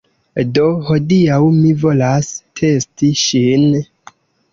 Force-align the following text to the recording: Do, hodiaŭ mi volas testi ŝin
Do, 0.53 0.61
hodiaŭ 0.87 1.37
mi 1.57 1.73
volas 1.83 2.31
testi 2.61 3.11
ŝin 3.25 3.67